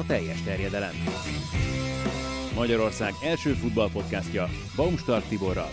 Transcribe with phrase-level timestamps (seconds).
[0.00, 0.92] a teljes terjedelem.
[2.54, 5.70] Magyarország első futballpodcastja Baumstark Tiborral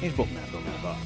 [0.00, 0.96] és Bognár Domával.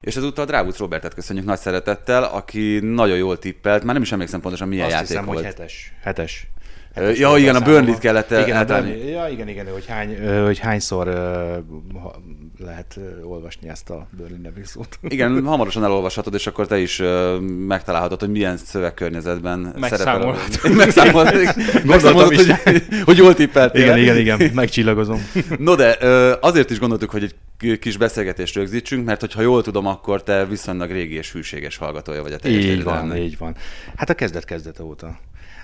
[0.00, 4.40] És ezúttal Drávuc Robertet köszönjük nagy szeretettel, aki nagyon jól tippelt, már nem is emlékszem
[4.40, 5.36] pontosan milyen Azt játék hiszem, volt.
[5.38, 5.92] hogy hetes.
[6.02, 6.46] Hetes.
[6.96, 8.92] Ja, igen, a Burnley-t kellett igen, eltenni.
[8.92, 11.06] Burnley, ja, igen, igen, hogy, hány, hogy hányszor
[12.58, 14.98] lehet olvasni ezt a Burnley nevű szót.
[15.02, 17.02] Igen, hamarosan elolvashatod, és akkor te is
[17.66, 20.34] megtalálhatod, hogy milyen szövegkörnyezetben szerepel.
[20.70, 21.42] Megszámolhatod.
[21.84, 22.46] Gondoltam is.
[22.62, 23.82] hogy, hogy jól tippeltél.
[23.82, 25.30] Igen, igen, igen, megcsillagozom.
[25.58, 25.96] No de
[26.40, 30.90] azért is gondoltuk, hogy egy kis beszélgetést rögzítsünk, mert hogyha jól tudom, akkor te viszonylag
[30.90, 33.56] régi és hűséges hallgatója vagy a teljes Így van, így van.
[33.96, 35.18] Hát a kezdet kezdete óta.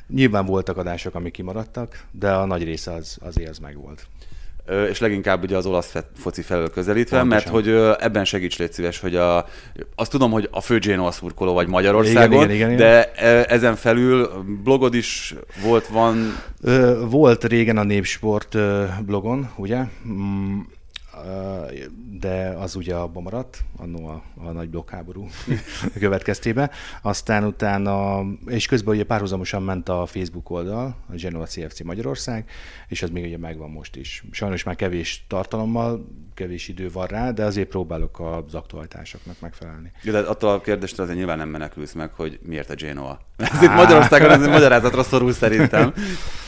[0.09, 4.07] Nyilván voltak adások, amik kimaradtak, de a nagy része az, azért az megvolt.
[4.91, 7.53] És leginkább ugye az olasz foci felől közelítve, Pontosan.
[7.53, 9.47] mert hogy ebben segíts légy szíves, hogy a,
[9.95, 13.77] azt tudom, hogy a fő Genoa szurkoló vagy Magyarországon, Igen, igen, igen, de e, ezen
[13.77, 14.31] felül
[14.63, 16.37] blogod is volt, van,
[17.09, 18.57] Volt régen a Népsport
[19.05, 19.85] blogon, ugye?
[22.21, 25.29] De az ugye abba maradt, annó a, a nagy blokkháború
[25.99, 26.71] következtében.
[27.03, 32.51] Aztán utána, és közben ugye párhuzamosan ment a Facebook oldal, a Genoa CFC Magyarország,
[32.89, 34.25] és az még ugye megvan most is.
[34.31, 39.93] Sajnos már kevés tartalommal, kevés idő van rá, de azért próbálok az aktualitásoknak megfelelni.
[40.05, 43.21] de attól a kérdéstől azért nyilván nem menekülsz meg, hogy miért a Genoa.
[43.37, 45.93] Ez itt Magyarországon ez magyarázatra szorul szerintem.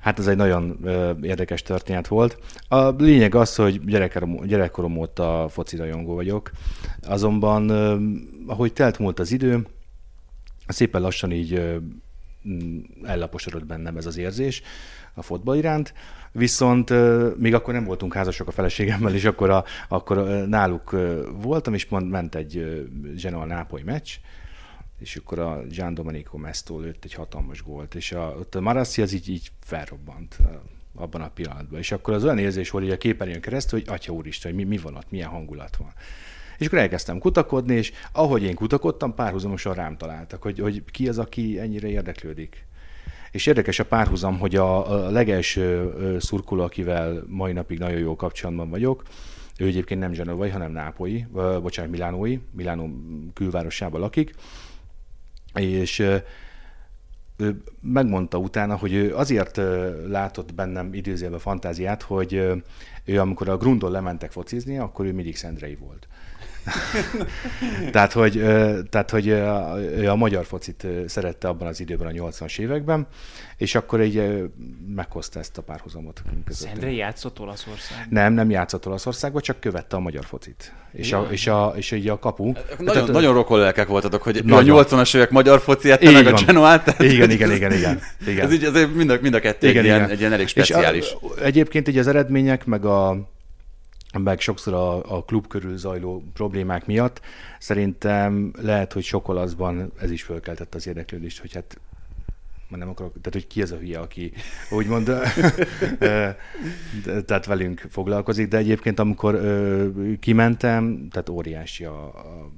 [0.00, 2.38] Hát ez egy nagyon ö, érdekes történet volt.
[2.68, 6.50] A lényeg az, hogy gyerekkorom, gyerekkorom óta foci rajongó vagyok,
[7.02, 7.96] azonban ö,
[8.46, 9.66] ahogy telt múlt az idő,
[10.66, 11.76] szépen lassan így ö,
[13.02, 14.62] ellaposodott bennem ez az érzés
[15.14, 15.94] a fotball iránt,
[16.32, 16.92] viszont
[17.38, 20.96] még akkor nem voltunk házasok a feleségemmel, és akkor, a, akkor náluk
[21.42, 22.82] voltam, és mond, ment egy ö,
[23.22, 24.10] Genoa Nápoly meccs,
[25.00, 29.02] és akkor a Gian Domenico Mesto lőtt egy hatalmas gólt, és a, ott a Marassi
[29.02, 30.38] az így, így felrobbant
[30.94, 31.78] abban a pillanatban.
[31.78, 34.68] És akkor az olyan érzés volt, hogy a képernyőn keresztül, hogy atya úristen, hogy mi,
[34.68, 35.92] mi van ott, milyen hangulat van.
[36.58, 41.18] És akkor elkezdtem kutakodni, és ahogy én kutakodtam, párhuzamosan rám találtak, hogy, hogy ki az,
[41.18, 42.66] aki ennyire érdeklődik.
[43.30, 48.70] És érdekes a párhuzam, hogy a, a legelső szurkoló, akivel mai napig nagyon jó kapcsolatban
[48.70, 49.02] vagyok,
[49.58, 51.26] ő egyébként nem zsenovai, hanem nápolyi,
[51.62, 52.90] bocsánat, milánói, Milánó
[53.34, 54.34] külvárosában lakik,
[55.54, 55.98] és
[57.36, 59.60] ő megmondta utána, hogy ő azért
[60.06, 62.32] látott bennem időzélbe fantáziát, hogy
[63.04, 66.08] ő amikor a Grundon lementek focizni, akkor ő mindig Szendrei volt.
[67.92, 68.32] tehát, hogy,
[68.90, 69.26] tehát, hogy
[69.96, 73.06] ő a magyar focit szerette abban az időben, a 80-as években,
[73.56, 74.50] és akkor így
[74.94, 76.22] meghozta ezt a párhuzamot.
[76.44, 76.72] közöttünk.
[76.72, 78.06] Szendrei játszott Olaszország.
[78.10, 80.72] Nem, nem játszott Olaszországban, csak követte a magyar focit.
[80.92, 82.52] És, a, és, a, és így a kapu.
[82.78, 84.78] Nagyon, nagyon rokon lelkek voltatok, hogy Nagyon.
[84.78, 86.42] a 80-as évek magyar fociát, te meg a.
[86.46, 86.84] Genoát.
[86.84, 88.00] tehát- Igen, igen, igen, igen.
[88.26, 88.44] igen.
[88.44, 91.04] Ez így azért mind a, mind a kettő egy, ilyen, egy ilyen elég speciális.
[91.06, 93.28] És a, egyébként így az eredmények, meg a
[94.18, 97.20] meg sokszor a, a klub körül zajló problémák miatt.
[97.58, 101.80] Szerintem lehet, hogy sok olaszban ez is fölkeltett az érdeklődést, hogy hát
[102.68, 104.32] már nem akarok, tehát hogy ki ez a hülye, aki
[104.70, 105.10] úgymond
[107.26, 109.88] tehát velünk foglalkozik, de egyébként amikor ö,
[110.20, 112.50] kimentem, tehát óriási a, a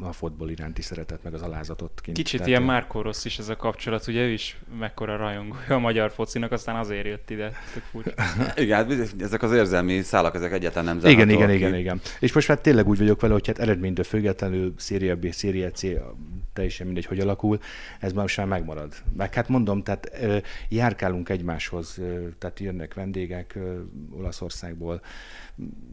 [0.00, 2.16] a fotball iránti szeretet, meg az alázatot kint.
[2.16, 5.74] Kicsit Tehát, ilyen ö, Márko Rossz is ez a kapcsolat, ugye ő is mekkora rajongója
[5.74, 7.52] a magyar focinak, aztán azért jött ide.
[8.56, 11.56] Igen, hát ezek az érzelmi szálak, ezek egyáltalán nem Igen, zárhatóak igen, ki.
[11.56, 12.00] igen, igen.
[12.20, 15.86] És most már tényleg úgy vagyok vele, hogy hát eredménytől függetlenül Széria B, Széria C,
[16.52, 17.58] teljesen mindegy, hogy alakul,
[18.00, 18.94] ez már most már megmarad.
[19.16, 20.10] Meg hát mondom, tehát
[20.68, 22.00] járkálunk egymáshoz,
[22.38, 23.58] tehát jönnek vendégek
[24.10, 25.00] Olaszországból,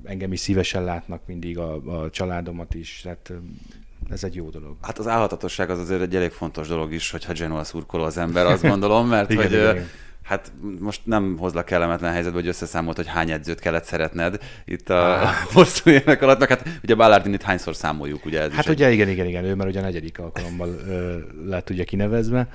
[0.03, 3.33] engem is szívesen látnak mindig, a, a családomat is, tehát
[4.09, 4.75] ez egy jó dolog.
[4.81, 8.45] Hát az állhatatosság az azért egy elég fontos dolog is, hogyha Genoa szurkoló az ember,
[8.45, 9.87] azt gondolom, mert Igen, hogy igen,
[10.23, 15.27] hát most nem hozlak kellemetlen helyzetbe, hogy összeszámolt, hogy hány edzőt kellett szeretned itt a
[15.53, 18.91] hosszú évek alatt, meg hát ugye Ballardinit hányszor számoljuk, ugye ez Hát is egy- ugye
[18.91, 22.47] igen, igen, igen, ő már ugye a negyedik alkalommal ö, lett ugye kinevezve,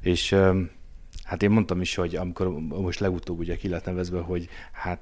[0.00, 0.60] és ö,
[1.24, 5.00] hát én mondtam is, hogy amikor most legutóbb ugye ki lett nevezve, hogy hát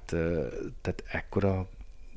[0.82, 1.68] tehát ekkora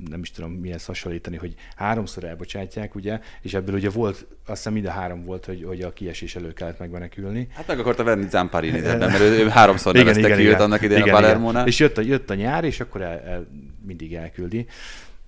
[0.10, 4.16] nem is tudom mihez hasonlítani, hogy háromszor elbocsátják, ugye, és ebből ugye volt,
[4.46, 7.48] azt hiszem mind a három volt, hogy, hogy a kiesés elő kellett megmenekülni.
[7.54, 11.04] Hát meg akarta venni Zamparini ebben, mert ő, ő háromszor nevezte ki őt annak idején
[11.04, 11.68] a Palermónál.
[11.68, 13.48] És jött a, jött a nyár, és akkor el, el,
[13.86, 14.66] mindig elküldi.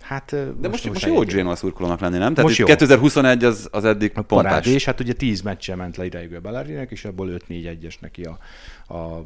[0.01, 2.33] Hát, De most, most, most jó Genoa szurkolónak lenni, nem?
[2.33, 2.65] Tehát Most jó.
[2.65, 4.51] 2021 az, az eddig a pontás.
[4.51, 8.37] parádés, hát ugye 10 meccsen ment le ideig a Bellarinek, és abból 5-4-1-es neki a,
[8.93, 9.25] a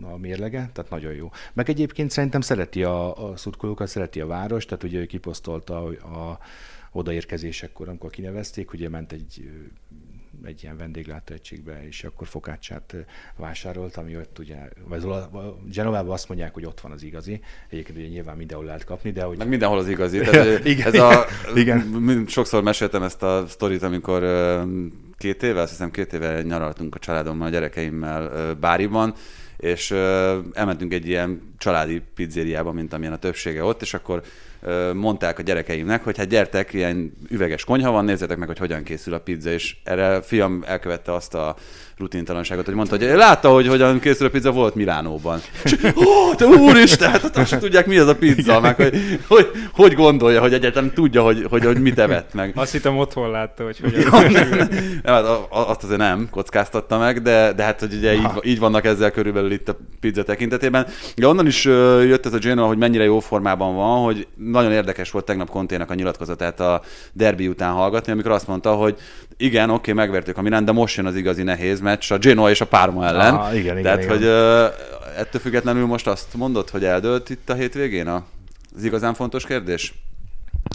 [0.00, 1.30] a mérlege, tehát nagyon jó.
[1.52, 6.30] Meg egyébként szerintem szereti a, a szurkolókat, szereti a város, tehát ugye ő kiposztolta a,
[6.30, 6.38] a
[6.92, 9.50] odaérkezésekor, amikor kinevezték, ugye ment egy
[10.44, 12.94] egy ilyen vendéglátóegységbe, és akkor fokácsát
[13.36, 14.56] vásárolt, ami ott ugye,
[14.88, 15.06] vagy
[15.72, 17.40] Genovában azt mondják, hogy ott van az igazi.
[17.68, 19.38] Egyébként ugye nyilván mindenhol lehet kapni, de hogy...
[19.38, 20.18] Meg mindenhol az igazi.
[20.22, 21.24] Tehát, igen, ez a,
[21.54, 22.24] igen.
[22.26, 24.22] Sokszor meséltem ezt a sztorit, amikor
[25.18, 29.14] két éve, azt hiszem két éve nyaraltunk a családommal, a gyerekeimmel Báriban,
[29.62, 29.90] és
[30.52, 34.22] elmentünk egy ilyen családi pizzériába, mint amilyen a többsége ott, és akkor
[34.94, 39.14] mondták a gyerekeimnek, hogy hát gyertek, ilyen üveges konyha van, nézzétek meg, hogy hogyan készül
[39.14, 41.56] a pizza, és erre a fiam elkövette azt a
[42.02, 45.40] rutintalanságot, hogy mondta, hogy látta, hogy hogyan készül a pizza, volt Milánóban.
[45.64, 49.94] És, ó, te úristen, hát azt tudják, mi az a pizza, meg hogy, hogy, hogy
[49.94, 52.52] gondolja, hogy egyetem tudja, hogy, hogy, hogy mit evett meg.
[52.54, 54.00] Azt hittem otthon látta, hogy hogyan.
[54.00, 54.48] Ja, nem,
[55.02, 55.14] nem,
[55.48, 59.52] azt azért nem kockáztatta meg, de, de hát, hogy ugye így, így, vannak ezzel körülbelül
[59.52, 60.86] itt a pizza tekintetében.
[61.16, 61.64] De onnan is
[62.04, 65.90] jött ez a Genoa, hogy mennyire jó formában van, hogy nagyon érdekes volt tegnap Kontének
[65.90, 66.82] a nyilatkozatát a
[67.12, 68.98] derbi után hallgatni, amikor azt mondta, hogy
[69.36, 72.50] igen, oké, okay, megvertük a Milán, de most jön az igazi nehéz meccs a Genoa
[72.50, 73.34] és a Parma ellen.
[73.34, 74.10] Ah, igen, igen, Tehát, igen.
[74.10, 78.06] hogy uh, ettől függetlenül most azt mondod, hogy eldőlt itt a hétvégén
[78.76, 79.94] az igazán fontos kérdés?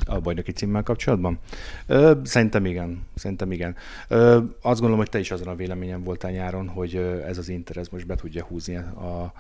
[0.06, 1.40] A bajnoki címmel kapcsolatban?
[1.88, 3.06] Ö, szerintem igen.
[3.16, 3.76] Szerintem igen.
[4.08, 6.96] Ö, azt gondolom, hogy te is azon a véleményen voltál nyáron, hogy
[7.28, 9.34] ez az Inter ez most be tudja húzni a,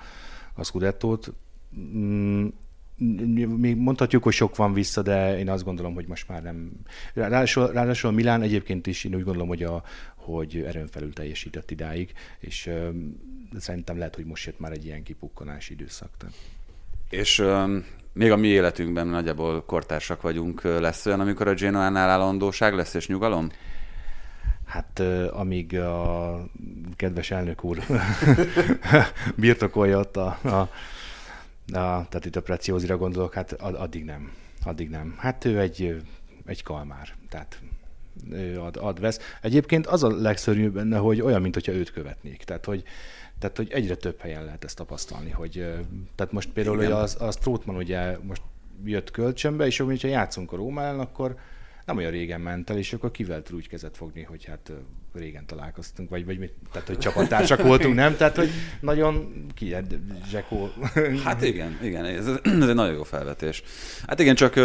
[0.54, 1.34] a Scudettót.
[3.58, 6.72] Még mondhatjuk, hogy sok van vissza, de én azt gondolom, hogy most már nem.
[7.14, 9.84] Ráadásul, ráadásul a Milán egyébként is én úgy gondolom, hogy, a,
[10.16, 12.90] hogy erőn felül teljesített idáig, és uh,
[13.60, 16.10] szerintem lehet, hogy most jött már egy ilyen kipukkanási időszak.
[16.18, 16.36] Tehát.
[17.10, 22.74] És um, még a mi életünkben nagyjából kortársak vagyunk, lesz olyan, amikor a Genoánál állandóság
[22.74, 23.50] lesz és nyugalom?
[24.66, 25.00] Hát
[25.32, 26.44] amíg a
[26.96, 27.80] kedves elnök úr
[29.36, 30.70] birtokolja ott a a,
[31.72, 34.32] tehát itt a preciózira gondolok, hát addig nem.
[34.64, 35.16] Addig nem.
[35.18, 36.02] Hát ő egy,
[36.46, 37.62] egy kalmár, tehát
[38.32, 39.20] ő ad, ad, vesz.
[39.42, 42.44] Egyébként az a legszörnyűbb benne, hogy olyan, mint hogyha őt követnék.
[42.44, 42.84] Tehát, hogy,
[43.40, 45.66] tehát, hogy egyre több helyen lehet ezt tapasztalni, hogy
[46.16, 48.42] tehát most például hogy az, az Strootman ugye most
[48.84, 51.38] jött kölcsönbe, és akkor, hogyha játszunk a Rómán, akkor
[51.88, 54.72] nem olyan régen ment el, és akkor kivel tud úgy kezet fogni, hogy hát
[55.14, 58.16] régen találkoztunk, vagy, vagy mit, tehát hogy csapattársak voltunk, nem?
[58.16, 58.50] Tehát, hogy
[58.80, 59.76] nagyon ki,
[60.30, 60.70] Zsekó.
[61.24, 63.64] Hát igen, igen, ez, ez egy nagyon jó felvetés.
[64.08, 64.56] Hát igen, csak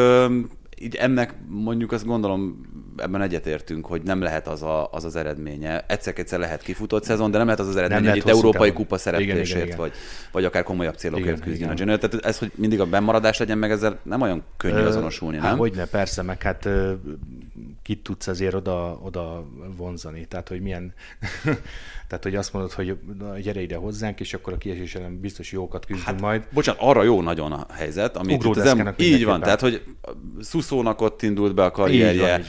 [0.78, 2.60] így ennek mondjuk azt gondolom,
[2.96, 5.84] ebben egyetértünk, hogy nem lehet az a, az, az eredménye.
[5.86, 8.82] Egyszer-egyszer lehet kifutott szezon, de nem lehet az az eredménye, hogy itt európai távon.
[8.82, 9.78] kupa szereplésért, igen, igen, igen.
[9.78, 9.92] Vagy,
[10.32, 11.98] vagy akár komolyabb célokért küzdjön a Genoa.
[11.98, 15.48] Tehát ez, hogy mindig a bemaradás legyen meg, ezzel nem olyan könnyű Ö, azonosulni, hát
[15.48, 15.58] nem?
[15.58, 16.68] Hogyne, persze, meg hát
[17.82, 19.46] kit tudsz azért oda, oda
[19.76, 20.26] vonzani.
[20.26, 20.94] Tehát, hogy milyen
[22.12, 22.96] tehát, hogy azt mondod, hogy
[23.42, 26.42] gyere ide hozzánk, és akkor a kiesés ellen biztos jókat küzdünk hát, majd.
[26.52, 29.82] Bocsánat, arra jó nagyon a helyzet, amit itt az em- így van, tehát, hogy
[30.40, 32.44] Szuszónak ott indult be a karrierje,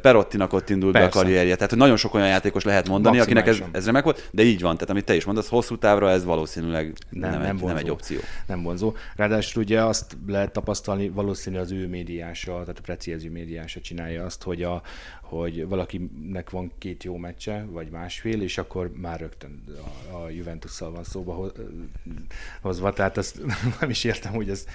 [0.00, 1.08] Perottinak ott indult Persze.
[1.08, 4.04] be a karrierje, tehát hogy nagyon sok olyan játékos lehet mondani, akinek ez, ez remek
[4.04, 7.40] volt, de így van, tehát amit te is mondasz, hosszú távra ez valószínűleg nem, nem,
[7.40, 8.18] nem, egy, nem egy opció.
[8.46, 8.92] Nem vonzó.
[9.16, 14.42] Ráadásul ugye azt lehet tapasztalni, valószínű az ő médiása, tehát a precízű médiása csinálja azt,
[14.42, 14.82] hogy, a,
[15.22, 19.64] hogy valakinek van két jó meccse, vagy másfél, és akkor már rögtön
[20.10, 21.52] a, a Juventus-szal van szóba
[22.60, 23.40] hozva, tehát ezt
[23.80, 24.66] nem is értem, hogy ez,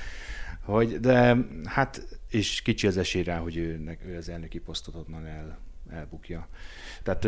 [0.62, 5.26] hogy, de hát, és kicsi az esély rá, hogy ő, ő az elnöki posztot onnan
[5.26, 5.60] el,
[5.92, 6.48] elbukja.
[7.04, 7.28] Tehát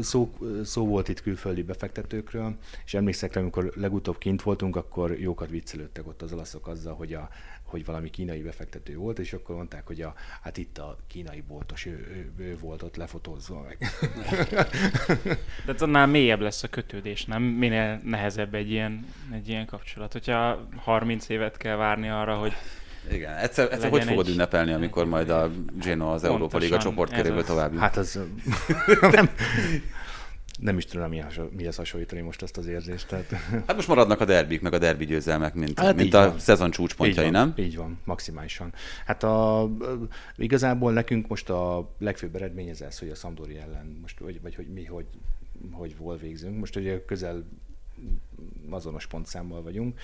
[0.00, 0.34] szó,
[0.64, 6.06] szó volt itt külföldi befektetőkről, és emlékszek rá, amikor legutóbb kint voltunk, akkor jókat viccelődtek
[6.06, 7.28] ott az olaszok azzal, hogy a
[7.74, 11.86] hogy valami kínai befektető volt, és akkor mondták, hogy a, hát itt a kínai boltos,
[11.86, 11.90] ő,
[12.38, 13.78] ő, ő volt ott lefotózva meg.
[15.66, 17.42] De annál mélyebb lesz a kötődés, nem?
[17.42, 20.12] Minél nehezebb egy ilyen, egy ilyen kapcsolat.
[20.12, 22.52] Hogyha 30 évet kell várni arra, hogy
[23.10, 24.32] igen, egyszer, egyszer hogy fogod egy...
[24.32, 25.50] ünnepelni, amikor majd a
[25.84, 28.18] Genoa az Európa Liga csoportköréből tovább Hát az
[29.00, 29.30] nem,
[30.58, 31.10] nem is tudom,
[31.50, 33.08] mihez hasonlítani most ezt az érzést.
[33.08, 33.28] Tehát...
[33.66, 36.38] Hát most maradnak a derbik, meg a derbi győzelmek, mint, hát mint a van.
[36.38, 37.64] szezon csúcspontjai, így van, nem?
[37.64, 38.72] Így van, maximálisan.
[39.06, 39.68] Hát a,
[40.36, 44.54] igazából nekünk most a legfőbb eredmény ez az, hogy a Szamdori ellen, most, vagy, vagy
[44.54, 45.06] hogy mi, hogy,
[45.70, 46.58] hogy hol végzünk.
[46.58, 47.44] Most ugye közel
[48.70, 49.98] azonos pontszámmal vagyunk.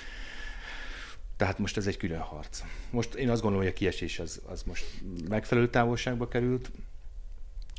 [1.41, 2.63] Tehát most ez egy külön harc.
[2.91, 4.85] Most én azt gondolom, hogy a kiesés az, az most
[5.29, 6.71] megfelelő távolságba került.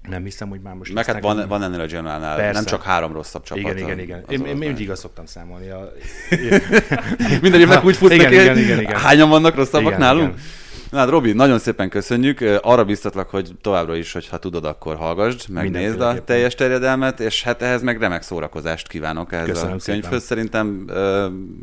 [0.10, 0.94] Nem hiszem, hogy már most...
[0.94, 3.64] Meg hát van, van ennél a Generalnál nem csak három rosszabb csapat.
[3.64, 4.26] Igen, igen, igen.
[4.30, 5.70] Én, én mindig azt szoktam számolni.
[5.70, 5.92] A...
[7.42, 9.00] Minden évnek úgy futnak igen, igen, igen, igen.
[9.00, 10.34] Hányan vannak rosszabbak igen, nálunk?
[10.34, 10.44] Igen.
[10.92, 12.40] Na hát Robi, nagyon szépen köszönjük.
[12.62, 17.62] Arra biztatlak, hogy továbbra is, hogyha tudod, akkor hallgassd, megnézd a teljes terjedelmet, és hát
[17.62, 20.04] ehhez meg remek szórakozást kívánok ehhez Köszönöm a könyvhöz.
[20.04, 20.20] Szépen.
[20.20, 20.86] Szerintem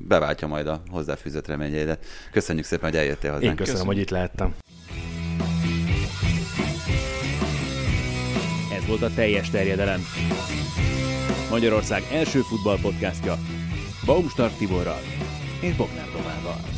[0.08, 2.04] beváltja majd a hozzáfűzött reményeidet.
[2.32, 3.50] Köszönjük szépen, hogy eljöttél hozzánk.
[3.50, 3.86] Én köszönöm, köszönöm.
[3.86, 4.54] hogy itt lehettem.
[8.76, 10.00] Ez volt a teljes terjedelem.
[11.50, 13.38] Magyarország első futballpodcastja
[14.04, 15.00] Baumstark Tiborral
[15.60, 16.77] és Bognár Domával.